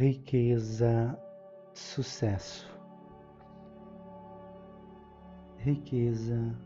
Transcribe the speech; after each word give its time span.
riqueza, 0.00 1.14
sucesso. 1.74 2.66
Riqueza, 5.58 6.58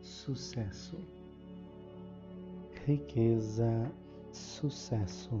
sucesso. 0.00 0.98
Riqueza, 2.84 3.92
sucesso. 4.32 5.40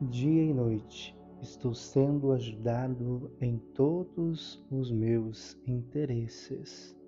Dia 0.00 0.42
e 0.46 0.52
noite 0.52 1.16
estou 1.40 1.72
sendo 1.72 2.32
ajudado 2.32 3.30
em 3.40 3.56
todos 3.72 4.60
os 4.68 4.90
meus 4.90 5.56
interesses. 5.64 6.98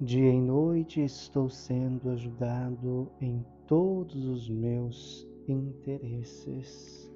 Dia 0.00 0.30
e 0.30 0.40
noite 0.40 1.02
estou 1.02 1.50
sendo 1.50 2.10
ajudado 2.10 3.10
em 3.20 3.44
todos 3.66 4.24
os 4.24 4.48
meus 4.48 5.26
interesses. 5.48 7.12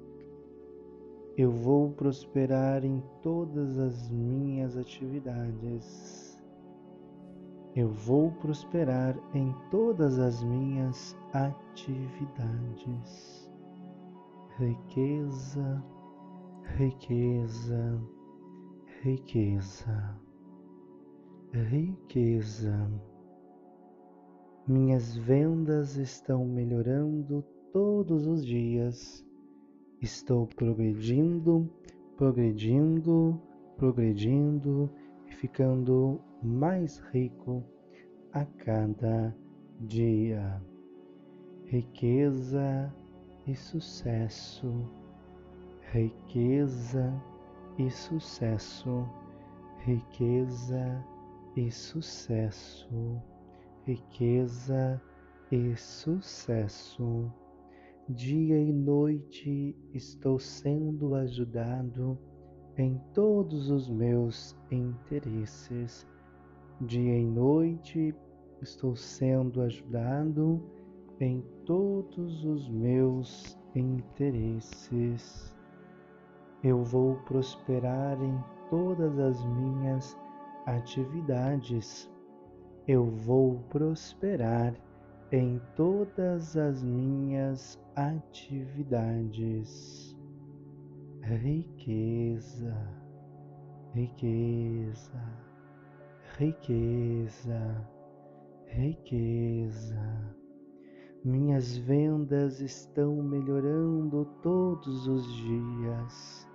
Eu 1.39 1.51
vou 1.51 1.91
prosperar 1.93 2.83
em 2.83 3.01
todas 3.23 3.79
as 3.79 4.11
minhas 4.11 4.75
atividades. 4.75 6.37
Eu 7.73 7.93
vou 7.93 8.33
prosperar 8.33 9.17
em 9.33 9.55
todas 9.71 10.19
as 10.19 10.43
minhas 10.43 11.17
atividades. 11.31 12.29
Riqueza, 14.57 15.81
riqueza, 16.75 18.01
riqueza 19.01 20.19
riqueza. 21.53 22.91
Minhas 24.67 25.15
vendas 25.15 25.95
estão 25.95 26.45
melhorando 26.45 27.45
todos 27.71 28.27
os 28.27 28.45
dias. 28.45 29.28
Estou 30.01 30.47
progredindo, 30.47 31.69
progredindo, 32.15 33.37
progredindo 33.75 34.89
e 35.27 35.33
ficando 35.33 36.21
mais 36.41 36.99
rico 37.11 37.61
a 38.31 38.45
cada 38.45 39.35
dia. 39.81 40.63
Riqueza 41.65 42.95
e 43.45 43.53
sucesso, 43.53 44.89
riqueza 45.91 47.21
e 47.77 47.91
sucesso, 47.91 49.05
riqueza 49.79 51.05
e 51.57 51.69
sucesso, 51.69 53.21
riqueza 53.85 55.01
e 55.51 55.75
sucesso. 55.75 57.29
Dia 58.09 58.59
e 58.59 58.73
noite 58.73 59.75
estou 59.93 60.39
sendo 60.39 61.13
ajudado 61.13 62.17
em 62.75 62.99
todos 63.13 63.69
os 63.69 63.87
meus 63.87 64.57
interesses. 64.71 66.07
Dia 66.81 67.19
e 67.19 67.23
noite 67.23 68.15
estou 68.63 68.95
sendo 68.95 69.61
ajudado 69.61 70.59
em 71.19 71.43
todos 71.67 72.43
os 72.45 72.67
meus 72.67 73.55
interesses. 73.75 75.55
Eu 76.63 76.81
vou 76.83 77.15
prosperar 77.25 78.19
em 78.23 78.43
todas 78.71 79.19
as 79.19 79.45
minhas 79.45 80.17
atividades. 80.65 82.09
Eu 82.87 83.05
vou 83.05 83.59
prosperar 83.69 84.73
em 85.31 85.61
todas 85.75 86.57
as 86.57 86.83
minhas 86.83 87.79
atividades. 87.95 89.07
Riqueza, 91.21 92.75
riqueza, 93.93 95.21
riqueza, 96.37 97.87
riqueza. 98.67 100.35
Minhas 101.23 101.77
vendas 101.77 102.61
estão 102.61 103.15
melhorando 103.21 104.25
todos 104.41 105.07
os 105.07 105.31
dias. 105.35 106.47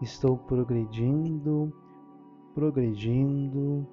Estou 0.00 0.36
progredindo 0.38 1.72
progredindo 2.54 3.86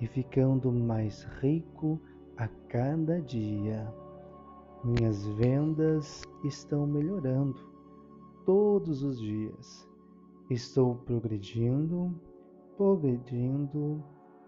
e 0.00 0.06
ficando 0.06 0.72
mais 0.72 1.24
rico 1.40 2.00
a 2.40 2.48
cada 2.70 3.20
dia. 3.20 3.86
Minhas 4.82 5.26
vendas 5.36 6.22
estão 6.42 6.86
melhorando 6.86 7.60
todos 8.46 9.02
os 9.02 9.20
dias. 9.20 9.86
Estou 10.48 10.94
progredindo, 10.94 12.18
progredindo, 12.78 14.02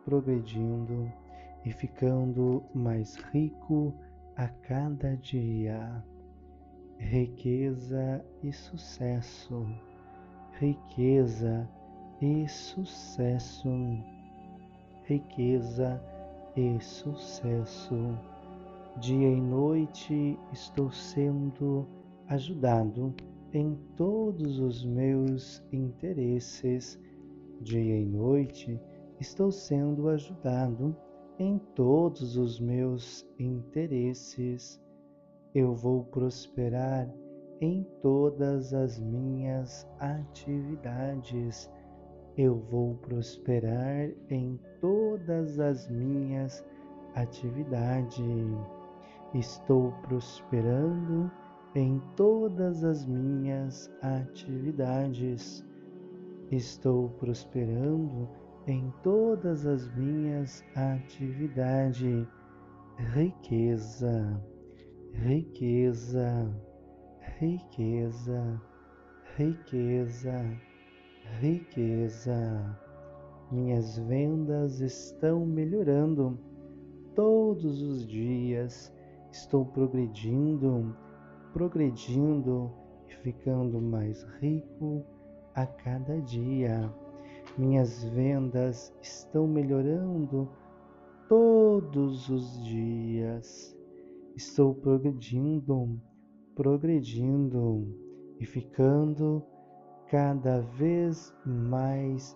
progredindo 0.07 1.13
e 1.67 1.71
ficando 1.71 2.65
mais 2.75 3.17
rico 3.31 3.93
a 4.37 4.49
cada 4.49 5.15
dia. 5.19 6.03
Riqueza 6.97 8.25
e 8.43 8.51
sucesso, 8.55 9.67
riqueza 10.59 11.69
e 12.23 12.49
sucesso, 12.49 13.69
riqueza 15.05 16.03
e 16.57 16.81
sucesso. 16.81 18.19
Dia 18.99 19.29
e 19.29 19.41
noite 19.41 20.39
estou 20.53 20.91
sendo 20.91 21.87
ajudado 22.29 23.15
em 23.53 23.75
todos 23.97 24.59
os 24.59 24.85
meus 24.85 25.63
interesses. 25.73 26.99
Dia 27.61 27.99
e 27.99 28.05
noite 28.05 28.81
estou 29.19 29.51
sendo 29.51 30.09
ajudado 30.09 30.97
em 31.39 31.59
todos 31.75 32.37
os 32.37 32.61
meus 32.61 33.27
interesses. 33.39 34.81
Eu 35.55 35.75
vou 35.75 36.05
prosperar 36.05 37.09
em 37.61 37.87
todas 38.01 38.75
as 38.75 38.99
minhas 38.99 39.89
atividades 39.99 41.71
eu 42.37 42.59
vou 42.59 42.95
prosperar 42.97 44.11
em 44.31 44.59
todas 44.83 45.59
as 45.59 45.89
minhas 45.89 46.63
atividades. 47.15 48.21
Estou 49.33 49.93
prosperando 50.03 51.31
em 51.75 52.03
todas 52.17 52.85
as 52.85 53.07
minhas 53.07 53.91
atividades. 54.03 55.65
Estou 56.51 57.09
prosperando 57.09 58.29
em 58.67 58.93
todas 59.03 59.65
as 59.65 59.89
minhas 59.95 60.63
atividades. 60.77 62.27
Riqueza, 63.15 64.45
riqueza, 65.15 66.55
riqueza, 67.39 68.61
riqueza 69.39 70.61
riqueza. 71.41 72.79
Minhas 73.53 73.99
vendas 73.99 74.81
estão 74.81 75.45
melhorando 75.45 76.39
todos 77.15 77.83
os 77.83 78.07
dias. 78.07 78.91
Estou 79.31 79.67
progredindo, 79.67 80.97
progredindo 81.53 82.73
e 83.07 83.13
ficando 83.17 83.79
mais 83.79 84.23
rico 84.41 85.05
a 85.55 85.67
cada 85.67 86.19
dia. 86.23 86.91
Minhas 87.59 88.03
vendas 88.05 88.91
estão 89.03 89.47
melhorando 89.47 90.49
todos 91.29 92.31
os 92.31 92.65
dias. 92.65 93.77
Estou 94.35 94.75
progredindo, 94.75 96.01
progredindo 96.55 97.87
e 98.41 98.47
ficando 98.47 99.45
cada 100.09 100.63
vez 100.63 101.35
mais 101.45 102.35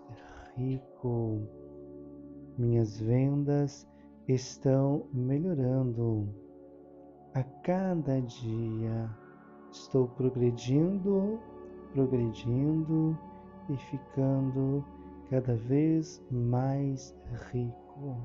rico. 0.56 1.42
Minhas 2.58 2.98
vendas 3.00 3.86
estão 4.26 5.06
melhorando. 5.12 6.28
A 7.34 7.42
cada 7.42 8.20
dia 8.20 9.10
estou 9.70 10.08
progredindo, 10.08 11.38
progredindo 11.92 13.18
e 13.68 13.76
ficando 13.76 14.84
cada 15.28 15.54
vez 15.54 16.24
mais 16.30 17.14
rico. 17.52 18.16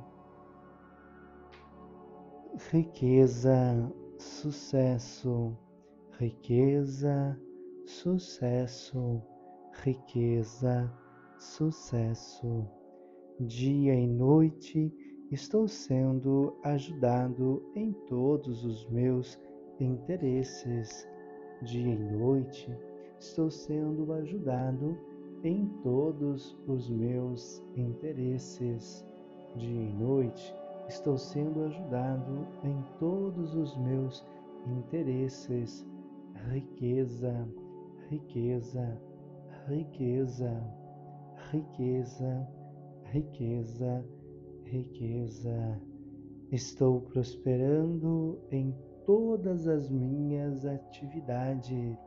Riqueza, 2.71 3.91
sucesso, 4.17 5.57
riqueza, 6.19 7.37
sucesso 7.85 9.21
riqueza, 9.83 10.91
sucesso. 11.41 12.67
Dia 13.39 13.95
e 13.95 14.05
noite 14.05 14.93
estou 15.31 15.67
sendo 15.67 16.55
ajudado 16.63 17.63
em 17.75 17.91
todos 18.07 18.63
os 18.63 18.87
meus 18.89 19.39
interesses. 19.79 21.07
Dia 21.63 21.95
e 21.95 21.97
noite 21.97 22.71
estou 23.19 23.49
sendo 23.49 24.13
ajudado 24.13 24.95
em 25.43 25.65
todos 25.81 26.55
os 26.67 26.87
meus 26.89 27.63
interesses. 27.75 29.03
Dia 29.55 29.81
e 29.81 29.93
noite, 29.93 30.55
estou 30.87 31.17
sendo 31.17 31.63
ajudado 31.63 32.47
em 32.63 32.81
todos 32.99 33.55
os 33.55 33.75
meus 33.77 34.25
interesses. 34.67 35.85
Riqueza, 36.51 37.47
riqueza, 38.09 39.01
riqueza, 39.67 40.80
riqueza, 41.51 42.47
riqueza, 43.05 44.05
riqueza. 44.63 45.81
Estou 46.49 47.01
prosperando 47.01 48.39
em 48.51 48.73
todas 49.05 49.67
as 49.67 49.89
minhas 49.89 50.65
atividades. 50.65 51.97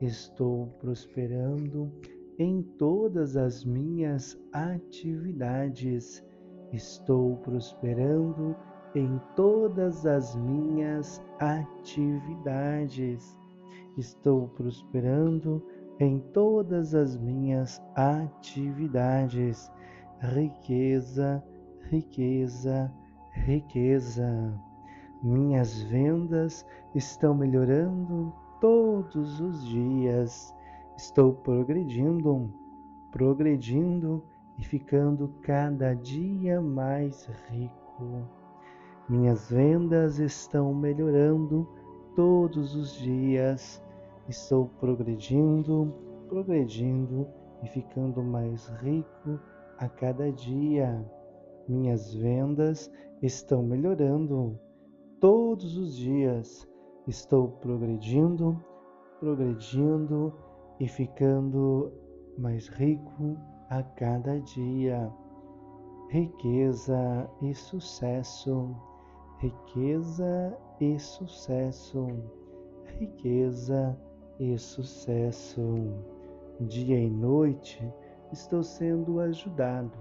Estou 0.00 0.66
prosperando 0.80 1.92
em 2.38 2.62
todas 2.78 3.36
as 3.36 3.64
minhas 3.64 4.36
atividades. 4.52 6.24
Estou 6.72 7.36
prosperando 7.38 8.56
em 8.94 9.20
todas 9.36 10.04
as 10.04 10.34
minhas 10.34 11.22
atividades. 11.38 13.38
Estou 13.96 14.48
prosperando 14.48 15.64
em 15.98 16.18
todas 16.18 16.94
as 16.94 17.16
minhas 17.16 17.82
atividades. 17.94 19.70
Riqueza, 20.20 21.42
riqueza, 21.90 22.92
riqueza. 23.32 24.54
Minhas 25.22 25.82
vendas 25.82 26.66
estão 26.94 27.34
melhorando 27.34 28.32
todos 28.60 29.40
os 29.40 29.66
dias. 29.66 30.54
Estou 30.96 31.34
progredindo, 31.34 32.52
progredindo 33.10 34.22
e 34.58 34.64
ficando 34.64 35.28
cada 35.42 35.94
dia 35.94 36.60
mais 36.60 37.28
rico. 37.50 38.28
Minhas 39.08 39.50
vendas 39.50 40.18
estão 40.18 40.72
melhorando 40.72 41.68
todos 42.14 42.74
os 42.74 42.94
dias. 42.94 43.83
Estou 44.28 44.68
progredindo, 44.80 45.94
progredindo 46.28 47.26
e 47.62 47.68
ficando 47.68 48.22
mais 48.22 48.68
rico 48.80 49.40
a 49.78 49.88
cada 49.88 50.32
dia. 50.32 51.04
Minhas 51.68 52.14
vendas 52.14 52.90
estão 53.22 53.62
melhorando 53.62 54.58
todos 55.20 55.76
os 55.76 55.96
dias 55.96 56.68
estou 57.06 57.48
progredindo, 57.48 58.58
progredindo 59.20 60.32
e 60.80 60.88
ficando 60.88 61.92
mais 62.38 62.68
rico 62.68 63.36
a 63.68 63.82
cada 63.82 64.40
dia. 64.40 65.12
Riqueza 66.08 67.28
e 67.42 67.54
sucesso, 67.54 68.74
riqueza 69.38 70.56
e 70.80 70.98
sucesso, 70.98 72.06
riqueza 72.98 73.98
e 74.38 74.58
sucesso. 74.58 75.60
Dia 76.60 76.98
e 76.98 77.10
noite 77.10 77.82
estou 78.32 78.62
sendo 78.62 79.18
ajudado 79.20 79.98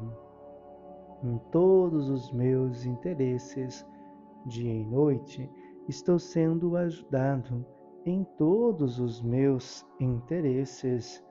em 1.24 1.38
todos 1.51 2.09
os 2.09 2.31
meus 2.31 2.85
interesses 2.85 3.85
dia 4.45 4.74
e 4.74 4.83
noite, 4.85 5.50
estou 5.88 6.19
sendo 6.19 6.75
ajudado 6.75 7.65
em 8.06 8.24
todos 8.38 9.00
os 9.00 9.21
meus 9.21 9.85
interesses. 10.00 11.24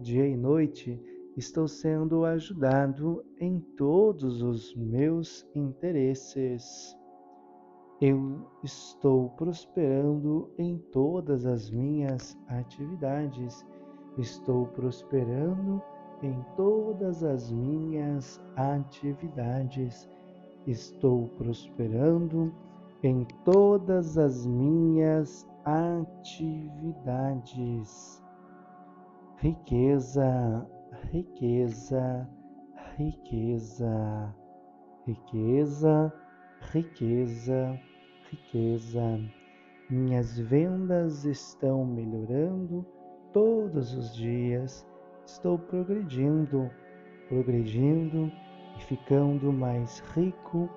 Dia 0.00 0.26
e 0.26 0.36
noite, 0.36 0.98
estou 1.36 1.68
sendo 1.68 2.24
ajudado 2.24 3.22
em 3.38 3.60
todos 3.76 4.42
os 4.42 4.74
meus 4.74 5.46
interesses. 5.54 6.96
Eu 8.00 8.46
estou 8.62 9.30
prosperando 9.30 10.50
em 10.58 10.78
todas 10.92 11.46
as 11.46 11.70
minhas 11.70 12.36
atividades. 12.48 13.64
Estou 14.18 14.66
prosperando 14.66 15.82
em 16.22 16.44
todas 16.56 17.22
as 17.22 17.50
minhas 17.50 18.40
atividades 18.56 20.08
estou 20.66 21.28
prosperando 21.36 22.52
em 23.02 23.26
todas 23.44 24.16
as 24.16 24.46
minhas 24.46 25.46
atividades. 25.64 26.62
Riqueza, 29.36 30.66
riqueza, 31.10 32.28
riqueza, 32.96 34.34
riqueza, 35.06 36.12
riqueza, 36.72 37.78
riqueza. 38.30 39.20
Minhas 39.90 40.38
vendas 40.38 41.24
estão 41.24 41.84
melhorando 41.84 42.84
todos 43.32 43.94
os 43.94 44.14
dias. 44.14 44.86
Estou 45.26 45.58
progredindo, 45.58 46.70
progredindo 47.28 48.30
e 48.76 48.82
ficando 48.82 49.52
mais 49.52 50.00
rico 50.14 50.68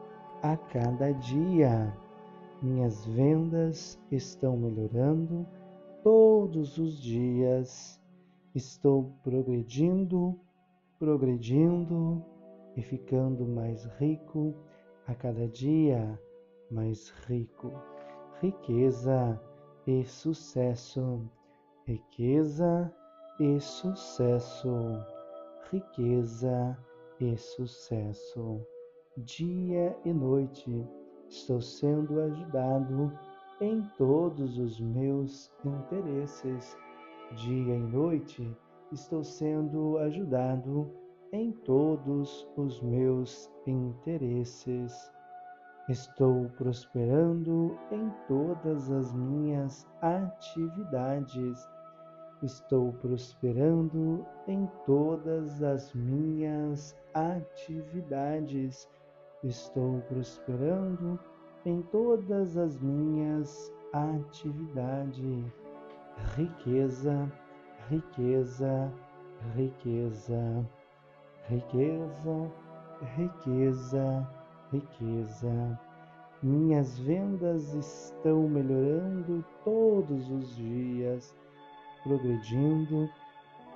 a 0.41 0.57
cada 0.57 1.11
dia. 1.13 1.93
Minhas 2.61 3.05
vendas 3.05 3.99
estão 4.11 4.57
melhorando 4.57 5.45
todos 6.03 6.77
os 6.77 6.99
dias. 7.01 8.01
Estou 8.53 9.11
progredindo, 9.23 10.39
progredindo 10.99 12.23
e 12.75 12.81
ficando 12.81 13.45
mais 13.45 13.85
rico 13.99 14.55
a 15.07 15.15
cada 15.15 15.47
dia, 15.47 16.19
mais 16.69 17.09
rico. 17.27 17.71
Riqueza 18.41 19.41
e 19.87 20.03
sucesso, 20.03 21.21
riqueza 21.85 22.93
e 23.39 23.59
sucesso, 23.59 24.69
riqueza 25.71 26.77
e 27.19 27.37
sucesso. 27.37 28.61
Dia 29.17 29.97
e 30.05 30.13
noite 30.13 30.85
estou 31.29 31.61
sendo 31.61 32.19
ajudado 32.21 33.11
em 33.61 33.81
todos 33.97 34.59
os 34.59 34.79
meus 34.79 35.51
interesses. 35.65 36.77
Dia 37.33 37.75
e 37.75 37.79
noite 37.79 38.55
estou 38.91 39.23
sendo 39.23 39.97
ajudado 39.99 40.91
em 41.31 41.51
todos 41.51 42.47
os 42.55 42.81
meus 42.81 43.51
interesses. 43.65 45.11
Estou 45.89 46.49
prosperando 46.57 47.77
em 47.91 48.11
todas 48.27 48.91
as 48.91 49.13
minhas 49.13 49.87
atividades 50.01 51.67
Estou 52.43 52.93
prosperando 52.93 54.23
em 54.47 54.69
todas 54.85 55.63
as 55.63 55.91
minhas 55.95 56.95
atividades. 57.15 58.87
Estou 59.43 60.01
prosperando 60.01 61.19
em 61.65 61.81
todas 61.81 62.55
as 62.55 62.79
minhas 62.79 63.73
atividades. 63.91 65.51
Riqueza, 66.35 67.31
riqueza, 67.89 68.93
riqueza, 69.55 70.63
riqueza, 71.49 72.51
riqueza, 73.15 74.27
riqueza. 74.71 75.79
Minhas 76.43 76.99
vendas 76.99 77.73
estão 77.73 78.47
melhorando 78.47 79.43
todos 79.63 80.29
os 80.29 80.55
dias 80.55 81.35
progredindo, 82.03 83.09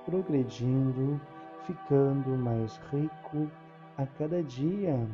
progredindo, 0.06 1.20
ficando 1.66 2.30
mais 2.30 2.76
rico 2.90 3.50
a 3.98 4.06
cada 4.06 4.42
dia. 4.42 5.06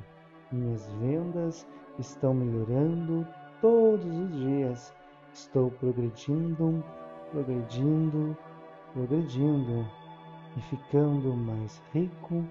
Minhas 0.52 0.88
vendas 1.00 1.66
estão 1.98 2.34
melhorando 2.34 3.26
todos 3.60 4.06
os 4.06 4.32
dias. 4.32 4.94
Estou 5.32 5.70
progredindo, 5.72 6.82
progredindo, 7.32 8.36
progredindo 8.92 9.97
e 10.58 10.60
ficando 10.62 11.32
mais 11.34 11.80
rico 11.94 12.44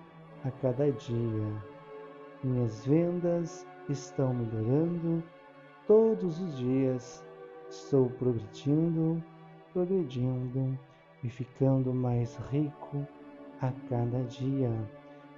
a 0.45 0.51
cada 0.61 0.89
dia. 0.93 1.63
Minhas 2.41 2.85
vendas 2.85 3.67
estão 3.89 4.33
melhorando 4.33 5.21
todos 5.85 6.39
os 6.39 6.57
dias. 6.57 7.25
Estou 7.69 8.09
progredindo, 8.11 9.21
progredindo 9.73 10.79
e 11.21 11.29
ficando 11.29 11.93
mais 11.93 12.37
rico 12.49 13.05
a 13.61 13.73
cada 13.89 14.23
dia. 14.23 14.71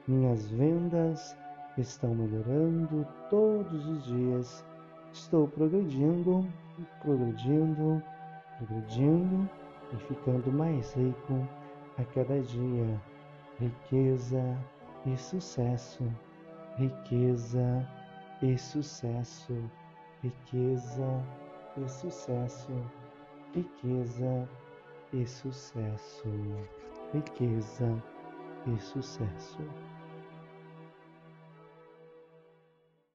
Minhas 0.07 0.51
vendas 0.51 1.35
estão 1.75 2.13
melhorando 2.13 3.07
todos 3.31 3.87
os 3.87 4.05
dias. 4.05 4.63
Estou 5.11 5.47
progredindo, 5.47 6.45
progredindo, 7.01 8.03
progredindo 8.59 9.49
e 9.91 9.97
ficando 9.97 10.51
mais 10.51 10.93
rico 10.93 11.47
a 11.99 12.05
cada 12.13 12.39
dia. 12.41 13.01
Riqueza 13.59 14.57
e 15.05 15.17
sucesso, 15.17 16.03
riqueza 16.77 17.85
e 18.41 18.57
sucesso, 18.57 19.53
riqueza 20.23 21.23
e 21.77 21.89
sucesso, 21.89 22.71
riqueza 23.53 24.47
e 25.11 25.25
sucesso, 25.27 26.29
riqueza 27.13 28.03
e 28.65 28.79
sucesso. 28.79 29.88